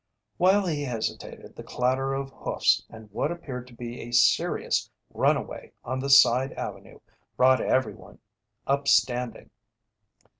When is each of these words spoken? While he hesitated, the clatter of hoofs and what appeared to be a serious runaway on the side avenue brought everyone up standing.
While 0.37 0.65
he 0.65 0.81
hesitated, 0.81 1.55
the 1.55 1.61
clatter 1.61 2.15
of 2.15 2.31
hoofs 2.31 2.83
and 2.89 3.07
what 3.11 3.31
appeared 3.31 3.67
to 3.67 3.75
be 3.75 4.01
a 4.01 4.11
serious 4.13 4.89
runaway 5.13 5.73
on 5.85 5.99
the 5.99 6.09
side 6.09 6.53
avenue 6.53 6.97
brought 7.37 7.61
everyone 7.61 8.17
up 8.65 8.87
standing. 8.87 9.51